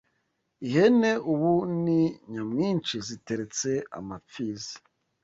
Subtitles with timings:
[0.65, 1.53] Ihene ubu
[1.83, 2.01] ni
[2.31, 4.75] nyamwinshi Ziteretse amapfizi: